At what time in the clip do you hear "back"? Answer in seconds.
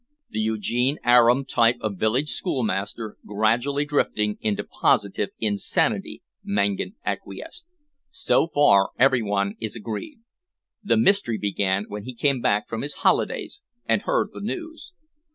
12.41-12.67